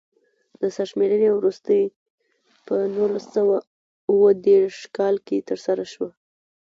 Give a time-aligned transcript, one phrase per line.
[0.61, 1.83] د سرشمېرنې وروستۍ
[2.65, 3.57] په نولس سوه
[4.09, 6.09] اووه دېرش کال کې ترسره شوه.